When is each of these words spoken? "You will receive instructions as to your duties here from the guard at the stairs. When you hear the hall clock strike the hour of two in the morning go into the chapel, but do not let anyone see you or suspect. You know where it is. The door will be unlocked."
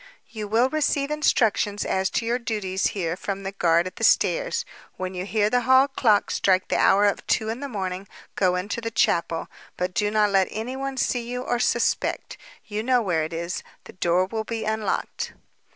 "You 0.29 0.47
will 0.47 0.67
receive 0.67 1.11
instructions 1.11 1.85
as 1.85 2.09
to 2.09 2.25
your 2.25 2.39
duties 2.39 2.87
here 2.97 3.15
from 3.15 3.43
the 3.43 3.51
guard 3.51 3.85
at 3.85 3.97
the 3.97 4.03
stairs. 4.03 4.65
When 4.97 5.13
you 5.13 5.27
hear 5.27 5.47
the 5.47 5.61
hall 5.61 5.87
clock 5.87 6.31
strike 6.31 6.69
the 6.69 6.75
hour 6.79 7.05
of 7.05 7.27
two 7.27 7.49
in 7.49 7.59
the 7.59 7.69
morning 7.69 8.07
go 8.35 8.55
into 8.55 8.81
the 8.81 8.89
chapel, 8.89 9.47
but 9.77 9.93
do 9.93 10.09
not 10.09 10.31
let 10.31 10.47
anyone 10.49 10.97
see 10.97 11.29
you 11.29 11.43
or 11.43 11.59
suspect. 11.59 12.35
You 12.65 12.81
know 12.81 13.03
where 13.03 13.23
it 13.23 13.31
is. 13.31 13.61
The 13.83 13.93
door 13.93 14.25
will 14.25 14.43
be 14.43 14.65
unlocked." 14.65 15.33